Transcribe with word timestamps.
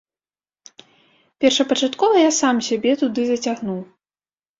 Першапачаткова 1.43 2.15
я 2.23 2.31
сам 2.41 2.55
сябе 2.69 2.91
туды 3.03 3.21
зацягнуў. 3.29 3.77